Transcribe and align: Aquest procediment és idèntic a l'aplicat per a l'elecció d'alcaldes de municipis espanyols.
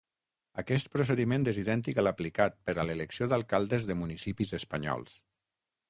Aquest 0.61 0.87
procediment 0.95 1.45
és 1.51 1.59
idèntic 1.63 2.01
a 2.01 2.05
l'aplicat 2.07 2.57
per 2.71 2.77
a 2.77 2.87
l'elecció 2.91 3.31
d'alcaldes 3.35 3.89
de 3.93 4.01
municipis 4.05 4.57
espanyols. 4.63 5.19